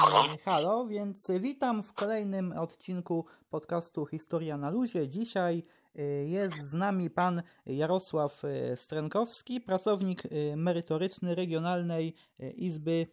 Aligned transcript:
Halo. 0.00 0.36
Halo, 0.44 0.86
więc 0.86 1.30
witam 1.40 1.82
w 1.82 1.92
kolejnym 1.92 2.52
odcinku 2.52 3.26
podcastu 3.50 4.06
Historia 4.06 4.56
na 4.56 4.70
Luzie. 4.70 5.08
Dzisiaj 5.08 5.62
y, 5.98 6.26
jest 6.28 6.56
z 6.56 6.74
nami 6.74 7.10
pan 7.10 7.42
Jarosław 7.66 8.44
y, 8.44 8.76
Strenkowski, 8.76 9.60
pracownik 9.60 10.22
merytoryczny 10.56 11.34
Regionalnej 11.34 12.14
Izby 12.56 13.06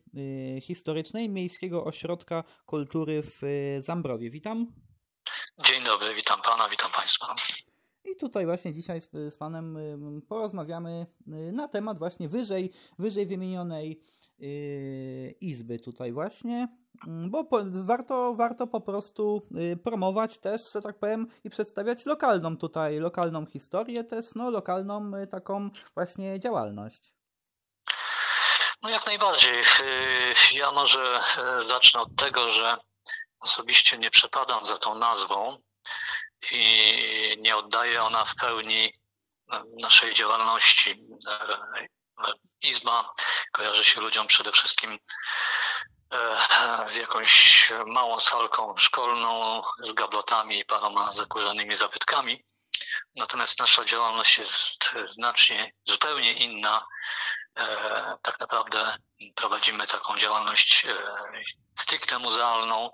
Historycznej 0.61 1.29
Miejskiego 1.29 1.85
Ośrodka 1.85 2.43
Kultury 2.65 3.21
w 3.23 3.41
Zambrowie. 3.79 4.29
Witam. 4.29 4.73
Dzień 5.65 5.83
dobry, 5.83 6.15
witam 6.15 6.41
pana, 6.41 6.69
witam 6.69 6.91
państwa. 6.91 7.35
I 8.05 8.15
tutaj 8.15 8.45
właśnie 8.45 8.73
dzisiaj 8.73 9.01
z, 9.01 9.09
z 9.11 9.37
panem 9.37 9.77
porozmawiamy 10.27 11.05
na 11.53 11.67
temat 11.67 11.99
właśnie 11.99 12.29
wyżej, 12.29 12.71
wyżej 12.99 13.25
wymienionej 13.25 14.01
izby 15.41 15.79
tutaj 15.79 16.11
właśnie, 16.13 16.67
mm, 17.07 17.31
bo 17.31 17.43
po, 17.43 17.57
warto, 17.71 18.35
warto 18.35 18.67
po 18.67 18.81
prostu 18.81 19.47
yy, 19.51 19.77
promować 19.77 20.39
też, 20.39 20.73
że 20.73 20.81
tak 20.81 20.99
powiem, 20.99 21.27
i 21.43 21.49
przedstawiać 21.49 22.05
lokalną 22.05 22.57
tutaj, 22.57 22.99
lokalną 22.99 23.45
historię 23.45 24.03
też, 24.03 24.25
no 24.35 24.49
lokalną 24.49 25.11
yy, 25.17 25.27
taką 25.27 25.69
właśnie 25.95 26.39
działalność. 26.39 27.13
No 28.81 28.89
jak 28.89 29.05
najbardziej. 29.05 29.63
Ja 30.53 30.71
może 30.71 31.19
zacznę 31.67 32.01
od 32.01 32.15
tego, 32.15 32.49
że 32.49 32.77
osobiście 33.39 33.97
nie 33.97 34.11
przepadam 34.11 34.65
za 34.65 34.77
tą 34.77 34.95
nazwą 34.95 35.57
i 36.51 37.37
nie 37.39 37.55
oddaje 37.55 38.03
ona 38.03 38.25
w 38.25 38.35
pełni 38.35 38.93
naszej 39.81 40.13
działalności 40.13 41.07
Izba 42.61 43.13
kojarzy 43.51 43.83
się 43.85 44.01
ludziom 44.01 44.27
przede 44.27 44.51
wszystkim 44.51 44.99
e, 46.13 46.89
z 46.89 46.95
jakąś 46.95 47.71
małą 47.85 48.19
salką 48.19 48.77
szkolną, 48.77 49.61
z 49.83 49.93
gablotami 49.93 50.59
i 50.59 50.65
paroma 50.65 51.13
zakurzonymi 51.13 51.75
zabytkami. 51.75 52.45
Natomiast 53.15 53.59
nasza 53.59 53.85
działalność 53.85 54.37
jest 54.37 54.95
znacznie, 55.11 55.71
zupełnie 55.85 56.33
inna. 56.33 56.85
E, 57.57 58.17
tak 58.23 58.39
naprawdę 58.39 58.97
prowadzimy 59.35 59.87
taką 59.87 60.17
działalność 60.17 60.85
e, 60.85 60.97
stricte 61.79 62.19
muzealną, 62.19 62.89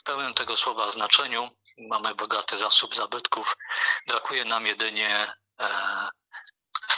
w 0.00 0.02
pełnym 0.02 0.34
tego 0.34 0.56
słowa 0.56 0.90
znaczeniu. 0.90 1.50
Mamy 1.78 2.14
bogaty 2.14 2.58
zasób 2.58 2.94
zabytków. 2.94 3.56
Brakuje 4.06 4.44
nam 4.44 4.66
jedynie 4.66 5.32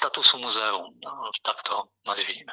statusu 0.00 0.38
muzeum, 0.38 0.98
no, 1.02 1.30
tak 1.42 1.62
to 1.62 1.88
nazwijmy. 2.06 2.52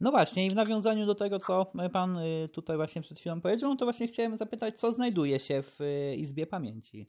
No 0.00 0.10
właśnie, 0.10 0.46
i 0.46 0.50
w 0.50 0.54
nawiązaniu 0.54 1.06
do 1.06 1.14
tego, 1.14 1.38
co 1.38 1.72
Pan 1.92 2.18
y, 2.18 2.48
tutaj 2.54 2.76
właśnie 2.76 3.02
przed 3.02 3.18
chwilą 3.18 3.40
powiedział, 3.40 3.76
to 3.76 3.84
właśnie 3.84 4.08
chciałem 4.08 4.36
zapytać, 4.36 4.80
co 4.80 4.92
znajduje 4.92 5.40
się 5.40 5.62
w 5.62 5.80
y, 5.80 6.14
Izbie 6.16 6.46
Pamięci? 6.46 7.06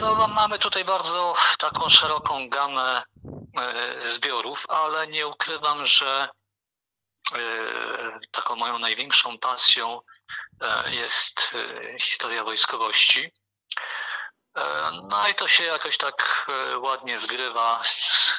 No, 0.00 0.28
mamy 0.28 0.58
tutaj 0.58 0.84
bardzo 0.84 1.34
taką 1.58 1.90
szeroką 1.90 2.48
gamę 2.48 3.02
y, 4.04 4.12
zbiorów, 4.12 4.64
ale 4.68 5.06
nie 5.06 5.26
ukrywam, 5.26 5.86
że 5.86 6.28
taką 8.30 8.56
moją 8.56 8.78
największą 8.78 9.38
pasją 9.38 10.00
jest 10.90 11.54
historia 12.00 12.44
wojskowości. 12.44 13.30
E, 14.56 14.90
no 15.02 15.28
i 15.28 15.34
to 15.34 15.48
się 15.48 15.64
jakoś 15.64 15.98
tak 15.98 16.46
e, 16.48 16.78
ładnie 16.78 17.18
zgrywa 17.18 17.82
z 17.84 18.32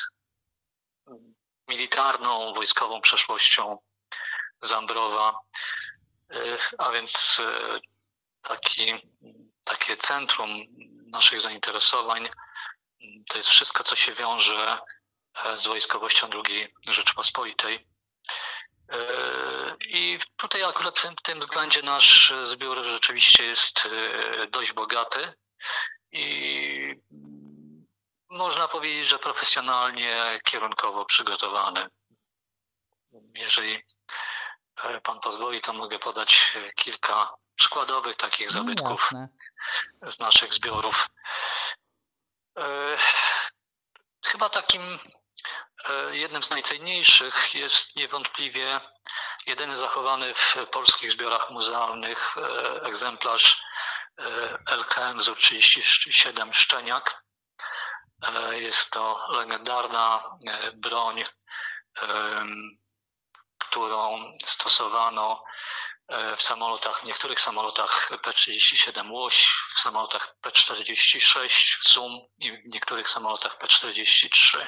militarną, 1.68 2.54
wojskową 2.54 3.02
przeszłością 3.02 3.78
Zambrowa. 4.62 5.40
E, 6.32 6.58
a 6.78 6.92
więc 6.92 7.42
taki, 8.42 8.94
takie 9.64 9.98
centrum 9.98 10.50
naszych 11.12 11.42
zainteresowań 11.42 12.30
to 13.30 13.38
jest 13.38 13.50
wszystko, 13.50 13.84
co 13.84 13.96
się 13.96 14.14
wiąże 14.14 14.80
z 15.56 15.68
wojskowością 15.68 16.30
II 16.46 16.68
Rzeczpospolitej. 16.88 17.88
I 19.90 20.20
tutaj 20.38 20.64
akurat 20.64 21.00
w 21.00 21.22
tym 21.22 21.40
względzie 21.40 21.82
nasz 21.82 22.34
zbiór 22.44 22.84
rzeczywiście 22.84 23.46
jest 23.46 23.88
dość 24.52 24.74
bogaty 24.74 25.34
i 26.12 26.96
można 28.30 28.68
powiedzieć, 28.68 29.08
że 29.08 29.20
profesjonalnie, 29.20 30.40
kierunkowo 30.44 31.06
przygotowany. 31.06 31.88
Jeżeli 33.36 33.84
e, 34.84 35.02
Pan 35.02 35.20
pozwoli, 35.20 35.62
to 35.62 35.74
mogę 35.74 36.00
podać 36.00 36.58
kilka 36.76 37.34
przykładowych 37.56 38.18
takich 38.18 38.48
no 38.48 38.54
zabytków 38.54 39.10
no 40.02 40.12
z 40.12 40.20
naszych 40.20 40.54
zbiorów. 40.54 41.08
E, 42.58 42.98
chyba 44.26 44.50
takim 44.50 45.00
e, 45.90 46.18
jednym 46.18 46.44
z 46.44 46.50
najcenniejszych 46.50 47.56
jest 47.56 47.96
niewątpliwie 47.96 48.80
jedyny 49.46 49.78
zachowany 49.78 50.34
w 50.34 50.56
polskich 50.72 51.12
zbiorach 51.12 51.50
muzealnych 51.50 52.36
egzemplarz 52.82 53.67
LKM 54.68 55.22
ZU-37 55.22 56.54
Szczeniak. 56.54 57.24
E, 58.22 58.62
jest 58.62 58.92
to 58.92 59.26
legendarna 59.30 60.24
e, 60.48 60.72
broń, 60.72 61.24
którą 63.60 64.38
stosowano 64.46 65.44
e, 66.08 66.36
w 66.36 66.42
samolotach, 66.42 67.02
w 67.02 67.04
niektórych 67.04 67.42
samolotach 67.42 68.10
P-37 68.24 69.12
Łoś, 69.12 69.48
w 69.76 69.80
samolotach 69.80 70.36
P-46 70.42 71.90
Zoom 71.94 72.20
i 72.38 72.52
w 72.52 72.66
niektórych 72.66 73.10
samolotach 73.10 73.58
P-43. 73.58 74.68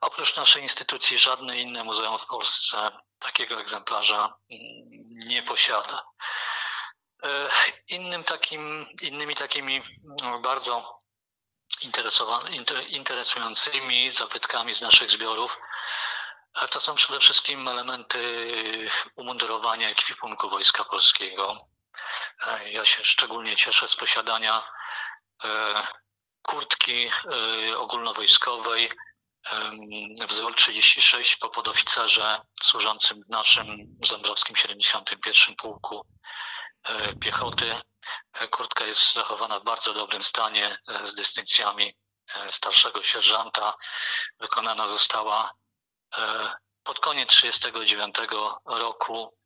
Oprócz 0.00 0.36
naszej 0.36 0.62
instytucji 0.62 1.18
żadne 1.18 1.58
inne 1.58 1.84
muzeum 1.84 2.18
w 2.18 2.26
Polsce 2.26 2.90
takiego 3.18 3.60
egzemplarza 3.60 4.18
mm, 4.24 4.60
nie 5.28 5.42
posiada. 5.42 6.04
E, 7.26 7.48
innym 7.88 8.24
takim, 8.24 8.86
innymi 9.02 9.34
takimi 9.34 9.82
no, 10.22 10.38
bardzo 10.38 10.98
interesującymi 12.88 14.12
zabytkami 14.12 14.74
z 14.74 14.80
naszych 14.80 15.10
zbiorów 15.10 15.58
to 16.70 16.80
są 16.80 16.94
przede 16.94 17.20
wszystkim 17.20 17.68
elementy 17.68 18.20
umundurowania 19.16 19.90
ekwipunku 19.90 20.48
Wojska 20.48 20.84
Polskiego. 20.84 21.68
E, 22.46 22.70
ja 22.70 22.84
się 22.84 23.04
szczególnie 23.04 23.56
cieszę 23.56 23.88
z 23.88 23.96
posiadania 23.96 24.62
e, 25.44 25.86
kurtki 26.42 27.10
ogólnowojskowej 27.76 28.90
wzór 30.28 30.54
36 30.54 31.36
po 31.36 31.48
podoficerze 31.48 32.40
służącym 32.62 33.22
w 33.22 33.28
naszym 33.28 33.66
Zambrowskim 34.02 34.56
71 34.56 35.56
Pułku 35.56 36.06
piechoty. 37.20 37.80
E, 38.32 38.48
kurtka 38.48 38.86
jest 38.86 39.14
zachowana 39.14 39.60
w 39.60 39.64
bardzo 39.64 39.94
dobrym 39.94 40.22
stanie 40.22 40.78
e, 40.88 41.06
z 41.06 41.14
dystynkcjami 41.14 41.96
starszego 42.50 43.02
sierżanta. 43.02 43.74
Wykonana 44.40 44.88
została 44.88 45.52
pod 46.84 47.00
koniec 47.00 47.28
1939 47.28 48.14
roku, 48.66 49.38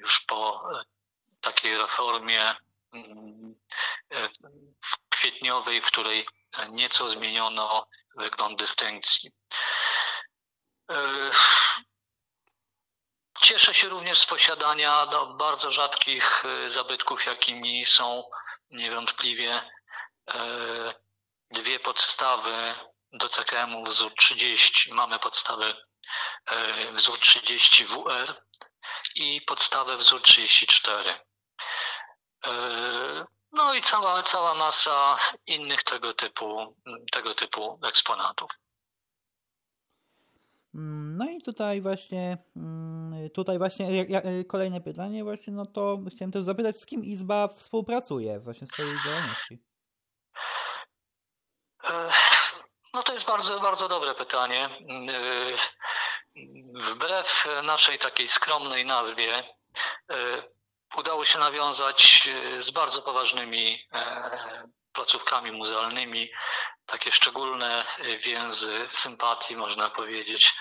już 0.00 0.20
po 0.20 0.62
takiej 1.40 1.78
reformie 1.78 2.54
mm, 2.94 3.54
kwietniowej, 5.08 5.80
w 5.80 5.86
której 5.86 6.26
nieco 6.68 7.08
zmieniono 7.08 7.86
wygląd 8.16 8.58
dystynkcji. 8.58 9.30
Cieszę 13.62 13.74
się 13.74 13.88
również 13.88 14.18
z 14.18 14.24
posiadania 14.26 15.06
do 15.06 15.26
bardzo 15.26 15.72
rzadkich 15.72 16.44
y, 16.44 16.70
zabytków, 16.70 17.26
jakimi 17.26 17.86
są 17.86 18.24
niewątpliwie 18.70 19.60
y, 19.60 20.34
dwie 21.50 21.80
podstawy 21.80 22.74
do 23.12 23.28
CKM 23.28 23.84
wzór 23.84 24.12
30. 24.18 24.92
Mamy 24.92 25.18
podstawę 25.18 25.74
y, 26.88 26.92
wzór 26.92 27.18
30 27.18 27.84
WR 27.84 28.42
i 29.14 29.40
podstawę 29.40 29.96
wzór 29.96 30.22
34. 30.22 31.20
No 33.52 33.74
i 33.74 33.82
cała, 33.82 34.22
cała 34.22 34.54
masa 34.54 35.18
innych 35.46 35.82
tego 35.82 36.14
typu, 36.14 36.76
tego 37.12 37.34
typu 37.34 37.78
eksponatów. 37.82 38.50
Mm, 40.74 41.16
no 41.16 41.30
i 41.30 41.42
tutaj 41.42 41.80
właśnie 41.80 42.38
mm, 42.56 43.01
tutaj 43.30 43.58
właśnie 43.58 43.96
jak, 43.96 44.10
jak, 44.10 44.24
kolejne 44.48 44.80
pytanie 44.80 45.24
właśnie, 45.24 45.52
no 45.52 45.66
to 45.66 45.98
chciałem 46.10 46.32
też 46.32 46.42
zapytać, 46.44 46.80
z 46.80 46.86
kim 46.86 47.04
Izba 47.04 47.48
współpracuje 47.48 48.40
właśnie 48.40 48.66
w 48.66 48.70
swojej 48.70 48.96
działalności? 49.04 49.62
No 52.94 53.02
to 53.02 53.12
jest 53.12 53.26
bardzo, 53.26 53.60
bardzo 53.60 53.88
dobre 53.88 54.14
pytanie. 54.14 54.68
wbrew 56.74 57.46
naszej 57.62 57.98
takiej 57.98 58.28
skromnej 58.28 58.86
nazwie, 58.86 59.44
udało 60.96 61.24
się 61.24 61.38
nawiązać 61.38 62.28
z 62.60 62.70
bardzo 62.70 63.02
poważnymi 63.02 63.78
placówkami 64.92 65.52
muzealnymi 65.52 66.28
takie 66.86 67.12
szczególne 67.12 67.84
więzy 68.24 68.86
sympatii, 68.88 69.56
można 69.56 69.90
powiedzieć, 69.90 70.54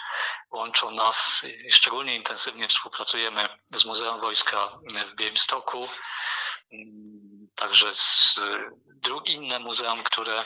łączą 0.52 0.92
nas. 0.92 1.42
Szczególnie 1.72 2.16
intensywnie 2.16 2.68
współpracujemy 2.68 3.50
z 3.66 3.86
Muzeum 3.86 4.22
Wojska 4.22 4.80
w 5.12 5.16
Białymstoku, 5.16 5.88
także 7.56 7.94
z 7.94 8.40
inne 9.26 9.60
muzeum, 9.60 10.04
które 10.04 10.46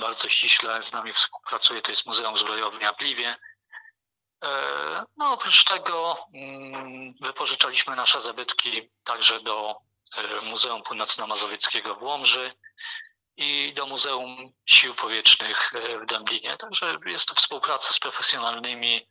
bardzo 0.00 0.28
ściśle 0.28 0.82
z 0.82 0.92
nami 0.92 1.12
współpracuje, 1.12 1.82
to 1.82 1.90
jest 1.90 2.06
Muzeum 2.06 2.36
Zbrojownia 2.36 2.92
w. 2.92 3.36
E, 4.44 5.04
no 5.16 5.32
oprócz 5.32 5.64
tego 5.64 6.18
mm, 6.34 7.14
wypożyczaliśmy 7.20 7.96
nasze 7.96 8.20
zabytki 8.20 8.90
także 9.04 9.40
do 9.40 9.76
e, 10.16 10.40
Muzeum 10.40 10.82
Północno-Mazowieckiego 10.82 11.94
w 11.94 12.02
Łomży 12.02 12.52
i 13.38 13.72
do 13.74 13.86
Muzeum 13.86 14.52
Sił 14.66 14.94
Powietrznych 14.94 15.74
e, 15.74 15.98
w 15.98 16.06
Dęblinie. 16.06 16.56
Także 16.56 16.98
jest 17.06 17.26
to 17.26 17.34
współpraca 17.34 17.92
z 17.92 17.98
profesjonalnymi, 17.98 19.08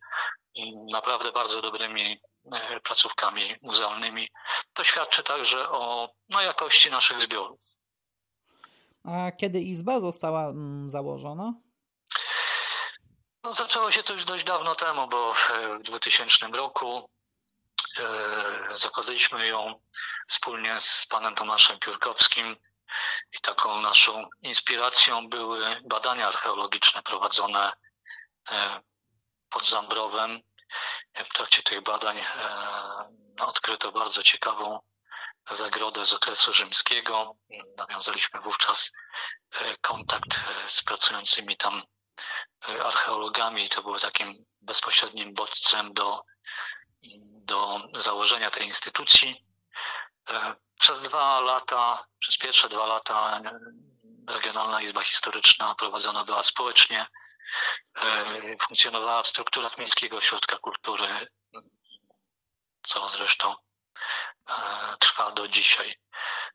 naprawdę 0.92 1.32
bardzo 1.32 1.62
dobrymi 1.62 2.20
e, 2.52 2.80
placówkami 2.80 3.54
muzealnymi. 3.62 4.28
To 4.72 4.84
świadczy 4.84 5.22
także 5.22 5.70
o 5.70 6.10
no, 6.28 6.42
jakości 6.42 6.90
naszych 6.90 7.22
zbiorów. 7.22 7.60
A 9.04 9.30
kiedy 9.32 9.60
Izba 9.60 10.00
została 10.00 10.48
mm, 10.48 10.90
założona? 10.90 11.52
No, 13.42 13.52
zaczęło 13.52 13.90
się 13.90 14.02
to 14.02 14.12
już 14.12 14.24
dość 14.24 14.44
dawno 14.44 14.74
temu, 14.74 15.08
bo 15.08 15.34
w 15.34 15.82
2000 15.82 16.46
roku 16.46 17.10
e, 17.98 18.76
zakładaliśmy 18.76 19.46
ją 19.46 19.80
wspólnie 20.28 20.80
z 20.80 21.06
panem 21.06 21.34
Tomaszem 21.34 21.78
Piórkowskim 21.78 22.56
i 23.32 23.40
taką 23.40 23.80
naszą 23.80 24.28
inspiracją 24.42 25.28
były 25.28 25.82
badania 25.84 26.28
archeologiczne 26.28 27.02
prowadzone 27.02 27.72
e, 28.50 28.80
pod 29.50 29.68
Zambrowem. 29.68 30.40
W 31.14 31.32
trakcie 31.32 31.62
tych 31.62 31.82
badań 31.82 32.18
e, 32.18 32.24
odkryto 33.40 33.92
bardzo 33.92 34.22
ciekawą 34.22 34.80
zagrodę 35.50 36.06
z 36.06 36.12
okresu 36.12 36.52
rzymskiego. 36.52 37.34
Nawiązaliśmy 37.76 38.40
wówczas 38.40 38.90
e, 39.52 39.76
kontakt 39.76 40.40
z 40.66 40.82
pracującymi 40.82 41.56
tam 41.56 41.82
archeologami 42.84 43.64
i 43.64 43.68
to 43.68 43.82
było 43.82 43.98
takim 43.98 44.44
bezpośrednim 44.60 45.34
bodźcem 45.34 45.94
do, 45.94 46.22
do 47.32 47.80
założenia 47.94 48.50
tej 48.50 48.66
instytucji. 48.66 49.44
Przez 50.78 51.00
dwa 51.00 51.40
lata, 51.40 52.06
przez 52.18 52.38
pierwsze 52.38 52.68
dwa 52.68 52.86
lata 52.86 53.40
e, 53.44 53.58
Regionalna 54.28 54.82
Izba 54.82 55.02
Historyczna 55.02 55.74
prowadzona 55.74 56.24
była 56.24 56.42
społecznie. 56.42 57.06
E, 57.96 58.56
funkcjonowała 58.66 59.22
w 59.22 59.28
strukturach 59.28 59.78
Miejskiego 59.78 60.16
Ośrodka 60.16 60.58
Kultury, 60.58 61.28
co 62.82 63.08
zresztą 63.08 63.54
e, 64.48 64.54
trwa 65.00 65.30
do 65.30 65.48
dzisiaj. 65.48 65.94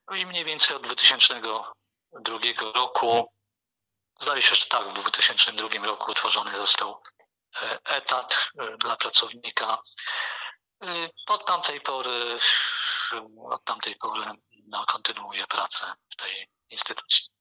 No 0.08 0.16
i 0.16 0.26
mniej 0.26 0.46
więcej 0.46 0.76
od 0.76 0.84
2002 0.84 1.74
roku, 2.76 3.34
zdaje 4.20 4.42
się, 4.42 4.56
że 4.56 4.66
tak, 4.66 4.90
w 4.90 4.94
2002 4.94 5.86
roku 5.86 6.12
utworzony 6.12 6.58
został 6.58 7.04
etat 7.84 8.52
dla 8.80 8.96
pracownika. 8.96 9.78
Od 11.28 11.46
tamtej 11.46 11.82
pory 11.82 12.40
od 13.50 13.66
tamtej 13.66 13.96
pory 13.96 14.26
no, 14.68 14.86
kontynuuję 14.86 15.48
pracę 15.48 15.86
w 16.10 16.16
tej 16.16 16.50
instytucji. 16.70 17.34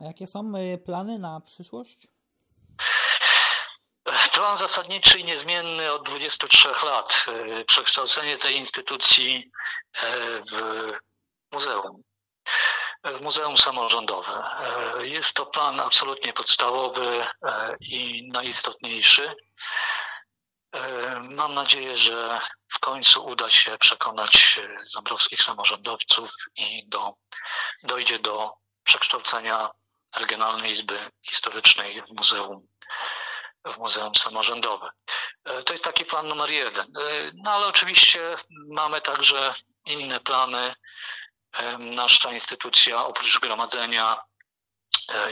A 0.00 0.04
jakie 0.04 0.26
są 0.26 0.52
e, 0.56 0.78
plany 0.78 1.18
na 1.18 1.40
przyszłość? 1.40 2.06
Plan 4.32 4.58
zasadniczy 4.58 5.18
i 5.18 5.24
niezmienny 5.24 5.92
od 5.92 6.06
23 6.06 6.68
lat. 6.68 7.26
E, 7.28 7.64
przekształcenie 7.64 8.38
tej 8.38 8.56
instytucji 8.56 9.50
e, 9.94 10.12
w 10.52 10.92
muzeum. 11.52 12.02
W 13.04 13.20
muzeum 13.20 13.58
samorządowe. 13.58 14.44
Jest 15.00 15.34
to 15.34 15.46
plan 15.46 15.80
absolutnie 15.80 16.32
podstawowy 16.32 17.26
i 17.80 18.28
najistotniejszy. 18.32 19.34
Mam 21.20 21.54
nadzieję, 21.54 21.98
że 21.98 22.40
w 22.68 22.78
końcu 22.78 23.24
uda 23.26 23.50
się 23.50 23.78
przekonać 23.78 24.60
e, 24.62 24.86
zambrowskich 24.86 25.42
samorządowców 25.42 26.30
i 26.56 26.88
do, 26.88 27.14
dojdzie 27.82 28.18
do 28.18 28.52
przekształcenia 28.84 29.70
Regionalnej 30.16 30.72
Izby 30.72 31.10
Historycznej 31.26 32.02
w 32.02 32.10
muzeum, 32.10 32.66
w 33.64 33.78
muzeum 33.78 34.14
samorządowe. 34.14 34.90
E, 35.44 35.62
to 35.62 35.72
jest 35.74 35.84
taki 35.84 36.04
plan 36.04 36.28
numer 36.28 36.50
jeden. 36.50 36.86
E, 36.86 37.30
no 37.34 37.50
ale 37.50 37.66
oczywiście 37.66 38.36
mamy 38.70 39.00
także 39.00 39.54
inne 39.86 40.20
plany. 40.20 40.74
Nasza 41.78 42.32
instytucja 42.32 43.06
oprócz 43.06 43.40
gromadzenia 43.40 44.22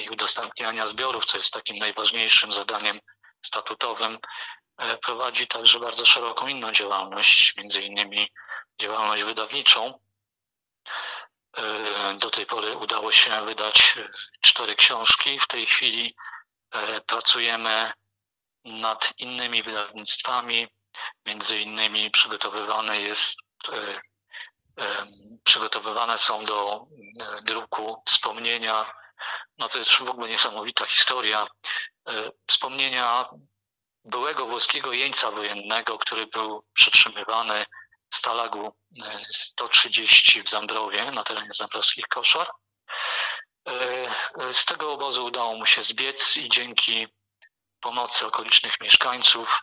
i 0.05 0.11
udostępniania 0.11 0.89
zbiorów, 0.89 1.25
co 1.25 1.37
jest 1.37 1.51
takim 1.51 1.79
najważniejszym 1.79 2.53
zadaniem 2.53 3.01
statutowym, 3.43 4.19
E, 4.19 4.60
prowadzi 5.03 5.47
także 5.47 5.81
bardzo 5.81 6.07
szeroką 6.07 6.49
inną 6.49 6.73
działalność, 6.73 7.55
między 7.57 7.83
innymi 7.83 8.29
działalność 8.81 9.23
wydawniczą. 9.23 10.01
E, 11.57 12.15
do 12.19 12.31
tej 12.31 12.47
pory 12.47 12.77
udało 12.77 13.13
się 13.13 13.45
wydać 13.45 13.99
cztery 14.41 14.75
książki. 14.75 15.41
W 15.41 15.47
tej 15.47 15.67
chwili 15.67 16.17
e, 16.71 17.01
pracujemy 17.01 17.93
nad 18.65 19.13
innymi 19.19 19.63
wydawnictwami. 19.63 20.69
Między 21.27 21.61
innymi 21.61 22.11
przygotowywane 22.11 23.01
jest 23.01 23.37
przygotowywane 25.45 26.19
są 26.19 26.45
do 26.45 26.87
druku 27.43 28.03
wspomnienia. 28.07 28.93
No 29.59 29.69
to 29.69 29.79
jest 29.79 29.95
w 29.95 30.09
ogóle 30.09 30.29
niesamowita 30.29 30.87
historia. 30.87 31.47
Wspomnienia 32.47 33.25
byłego 34.11 34.47
włoskiego 34.47 34.93
jeńca 34.93 35.31
wojennego, 35.31 35.99
który 35.99 36.27
był 36.27 36.65
przetrzymywany 36.75 37.65
w 38.11 38.17
Stalagu 38.17 38.73
130 39.31 40.39
e, 40.39 40.43
w 40.43 40.49
Zambrowie, 40.49 41.11
na 41.11 41.25
terenie 41.25 41.51
zambrowskich 41.55 42.07
koszar. 42.09 42.51
E, 43.69 43.73
e, 44.41 44.55
z 44.55 44.65
tego 44.65 44.93
obozu 44.93 45.25
udało 45.25 45.55
mu 45.55 45.67
się 45.67 45.85
zbiec 45.85 46.37
i 46.37 46.49
dzięki 46.49 47.07
pomocy 47.81 48.27
okolicznych 48.27 48.81
mieszkańców 48.81 49.61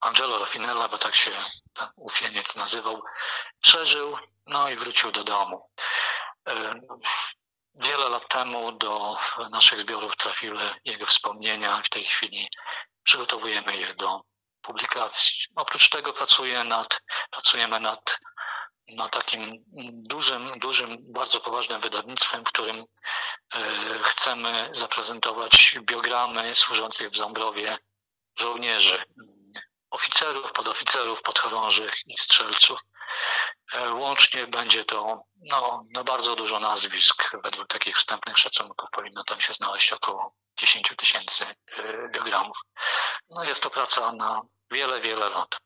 Angelo 0.00 0.38
Raffinella, 0.38 0.88
bo 0.88 0.98
tak 0.98 1.14
się 1.14 1.30
ten 1.74 1.88
ufieniec 1.96 2.56
nazywał, 2.56 3.02
przeżył, 3.62 4.18
no 4.46 4.70
i 4.70 4.76
wrócił 4.76 5.12
do 5.12 5.24
domu. 5.24 5.70
Wiele 7.74 8.08
lat 8.08 8.28
temu 8.28 8.72
do 8.72 9.16
naszych 9.50 9.80
zbiorów 9.80 10.16
trafiły 10.16 10.60
jego 10.84 11.06
wspomnienia. 11.06 11.82
W 11.84 11.88
tej 11.88 12.04
chwili 12.04 12.48
przygotowujemy 13.02 13.76
je 13.76 13.94
do 13.94 14.20
publikacji. 14.62 15.32
Oprócz 15.56 15.88
tego 15.88 16.12
pracuję 16.12 16.64
nad, 16.64 17.00
pracujemy 17.30 17.80
nad, 17.80 18.18
nad 18.88 19.12
takim 19.12 19.64
dużym, 20.08 20.58
dużym, 20.58 20.96
bardzo 21.00 21.40
poważnym 21.40 21.80
wydawnictwem, 21.80 22.44
w 22.44 22.48
którym 22.48 22.84
e, 23.54 23.64
chcemy 24.02 24.70
zaprezentować 24.72 25.78
biogramy 25.82 26.54
służących 26.54 27.10
w 27.10 27.16
Ząbrowie 27.16 27.78
żołnierzy, 28.38 29.04
oficerów, 29.90 30.52
podoficerów, 30.52 31.22
podchorążych 31.22 31.94
i 32.06 32.16
strzelców. 32.18 32.80
E, 33.72 33.90
łącznie 33.92 34.46
będzie 34.46 34.84
to 34.84 35.22
no, 35.36 35.84
no 35.90 36.04
bardzo 36.04 36.36
dużo 36.36 36.60
nazwisk. 36.60 37.30
Według 37.44 37.68
takich 37.68 37.96
wstępnych 37.96 38.38
szacunków 38.38 38.90
powinno 38.90 39.24
tam 39.24 39.40
się 39.40 39.52
znaleźć 39.52 39.92
około 39.92 40.34
10 40.56 40.92
tysięcy 40.98 41.44
e, 41.44 42.08
biogramów. 42.08 42.56
No 43.30 43.44
jest 43.44 43.62
to 43.62 43.70
praca 43.70 44.12
na 44.12 44.42
wiele, 44.70 45.00
wiele 45.00 45.28
lat. 45.28 45.58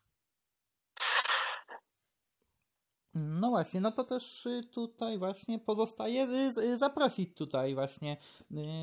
No 3.40 3.48
właśnie, 3.48 3.80
no 3.80 3.92
to 3.92 4.04
też 4.04 4.46
y, 4.46 4.60
tutaj 4.70 5.18
właśnie 5.18 5.58
pozostaje 5.58 6.24
y, 6.24 6.60
y, 6.60 6.78
zaprosić 6.78 7.36
tutaj 7.36 7.74
właśnie 7.74 8.16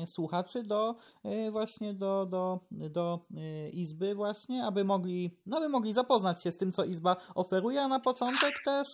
słuchaczy 0.06 0.62
do 0.62 0.94
właśnie 1.50 1.94
do, 1.94 2.26
do, 2.30 2.60
do 2.70 3.20
Izby 3.72 4.14
właśnie, 4.14 4.64
aby 4.64 4.84
mogli, 4.84 5.36
no 5.46 5.56
aby 5.56 5.68
mogli 5.68 5.92
zapoznać 5.92 6.42
się 6.42 6.52
z 6.52 6.56
tym, 6.56 6.72
co 6.72 6.84
Izba 6.84 7.16
oferuje, 7.34 7.82
a 7.82 7.88
na 7.88 8.00
początek 8.00 8.62
też 8.64 8.88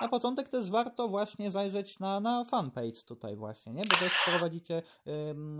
na 0.00 0.08
początek 0.08 0.48
też 0.48 0.70
warto 0.70 1.08
właśnie 1.08 1.50
zajrzeć 1.50 1.98
na, 1.98 2.20
na 2.20 2.44
fanpage 2.44 3.02
tutaj 3.06 3.36
właśnie, 3.36 3.72
nie? 3.72 3.82
Bo 3.82 3.96
też 3.96 4.12
prowadzicie 4.26 4.82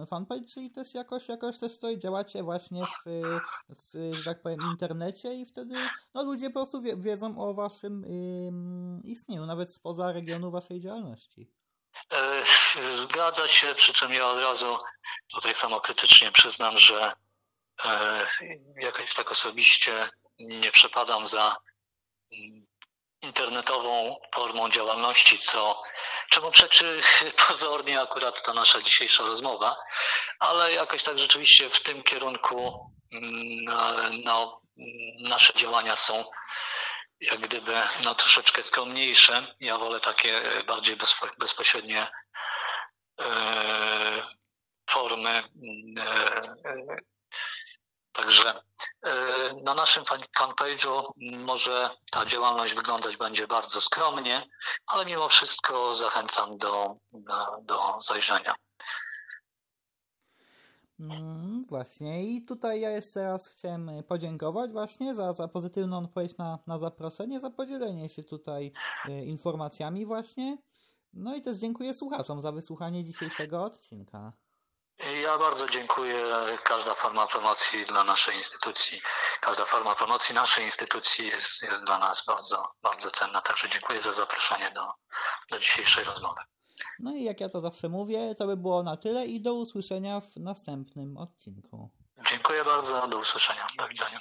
fanpage, 0.07 0.45
czyli 0.45 0.71
też 0.71 0.95
jakoś, 0.95 1.29
jakoś 1.29 1.59
też 1.59 1.75
tutaj 1.75 1.99
działacie 1.99 2.43
właśnie 2.43 2.83
w, 2.85 3.11
w, 3.69 4.13
że 4.13 4.25
tak 4.25 4.43
powiem, 4.43 4.61
internecie 4.71 5.35
i 5.35 5.47
wtedy 5.47 5.75
no 6.15 6.23
ludzie 6.23 6.47
po 6.47 6.55
prostu 6.55 6.83
wie, 6.83 6.97
wiedzą 6.97 7.39
o 7.39 7.55
waszym 7.55 8.05
ym, 8.05 9.01
istnieniu, 9.29 9.47
nawet 9.47 9.75
spoza 9.75 10.13
regionu 10.13 10.51
waszej 10.51 10.81
działalności. 10.81 11.51
E, 12.13 12.45
Zgadza 12.97 13.49
się, 13.49 13.75
przy 13.75 13.93
czym 13.93 14.15
ja 14.15 14.27
od 14.27 14.39
razu 14.39 14.79
tutaj 15.35 15.55
samokrytycznie 15.55 16.33
przyznam, 16.33 16.79
że 16.79 17.13
e, 17.85 18.27
jakoś 18.77 19.15
tak 19.15 19.31
osobiście 19.31 20.09
nie 20.39 20.73
przepadam 20.73 21.27
za 21.27 21.57
mm, 22.33 22.67
internetową 23.23 24.17
formą 24.35 24.71
działalności, 24.71 25.39
co 25.39 25.83
czemu 26.31 26.51
przeczy 26.51 27.01
pozornie 27.49 28.01
akurat 28.01 28.43
ta 28.43 28.53
nasza 28.53 28.83
dzisiejsza 28.83 29.23
rozmowa, 29.23 29.77
ale 30.39 30.73
jakoś 30.73 31.03
tak 31.03 31.19
rzeczywiście 31.19 31.71
w 31.71 31.83
tym 31.83 32.03
kierunku 32.03 32.91
no, 34.25 34.61
nasze 35.19 35.55
działania 35.55 35.97
są 35.97 36.25
jak 37.21 37.41
gdyby 37.41 37.83
no, 38.05 38.15
troszeczkę 38.15 38.63
skromniejsze. 38.63 39.55
Ja 39.61 39.79
wolę 39.79 40.01
takie 40.01 40.43
bardziej 40.67 40.97
bezpo, 40.97 41.27
bezpośrednie 41.39 42.07
e, 43.21 44.23
formy. 44.91 45.31
E, 45.31 46.03
e, 46.65 46.97
także 48.13 48.61
e, 49.03 49.13
na 49.63 49.75
naszym 49.75 50.05
fan- 50.05 50.27
fanpage'u 50.39 51.03
może 51.17 51.91
ta 52.11 52.27
działalność 52.27 52.75
wyglądać 52.75 53.17
będzie 53.17 53.47
bardzo 53.47 53.81
skromnie, 53.81 54.47
ale 54.87 55.05
mimo 55.05 55.29
wszystko 55.29 55.95
zachęcam 55.95 56.59
do, 56.59 56.97
do, 57.13 57.59
do 57.63 58.01
zajrzenia. 58.01 58.55
Mm, 61.01 61.36
właśnie 61.69 62.25
i 62.25 62.45
tutaj 62.45 62.81
ja 62.81 62.91
jeszcze 62.91 63.23
raz 63.23 63.49
chciałem 63.49 63.89
y, 63.89 64.03
podziękować 64.03 64.73
właśnie 64.73 65.15
za, 65.15 65.33
za 65.33 65.49
pozytywną 65.49 65.99
odpowiedź 65.99 66.37
na, 66.37 66.59
na 66.67 66.79
zaproszenie, 66.79 67.41
za 67.41 67.51
podzielenie 67.51 68.09
się 68.09 68.23
tutaj 68.23 68.73
y, 69.09 69.25
informacjami 69.25 70.07
właśnie. 70.07 70.59
No 71.13 71.37
i 71.37 71.43
też 71.43 71.57
dziękuję 71.57 71.95
słuchaczom 71.95 72.43
za 72.43 72.53
wysłuchanie 72.53 73.05
dzisiejszego 73.05 73.65
odcinka. 73.65 74.33
Ja 75.23 75.39
bardzo 75.39 75.69
dziękuję. 75.69 76.25
Każda 76.65 76.95
forma 76.95 77.27
promocji 77.27 77.85
dla 77.85 78.05
naszej 78.05 78.37
instytucji, 78.37 79.03
każda 79.41 79.65
forma 79.65 79.95
promocji 79.95 80.35
naszej 80.35 80.65
instytucji 80.65 81.27
jest, 81.27 81.63
jest 81.63 81.85
dla 81.85 81.99
nas 81.99 82.25
bardzo, 82.27 82.69
bardzo 82.83 83.11
cenna. 83.11 83.41
Także 83.41 83.69
dziękuję 83.69 84.01
za 84.01 84.13
zaproszenie 84.13 84.71
do, 84.71 84.93
do 85.51 85.59
dzisiejszej 85.59 86.05
rozmowy. 86.05 86.41
No 86.99 87.15
i 87.15 87.25
jak 87.25 87.41
ja 87.41 87.49
to 87.49 87.61
zawsze 87.61 87.89
mówię, 87.89 88.35
to 88.35 88.47
by 88.47 88.57
było 88.57 88.83
na 88.83 88.97
tyle 88.97 89.27
i 89.27 89.41
do 89.41 89.55
usłyszenia 89.55 90.21
w 90.21 90.37
następnym 90.37 91.17
odcinku. 91.17 91.91
Dziękuję 92.31 92.65
bardzo. 92.65 93.09
Do 93.09 93.19
usłyszenia. 93.19 93.67
Do 93.79 93.89
widzenia. 93.89 94.21